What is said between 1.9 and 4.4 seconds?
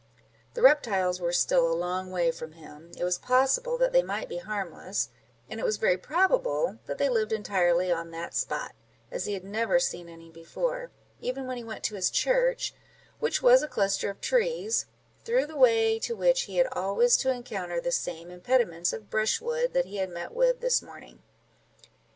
way from him; it was possible that they might be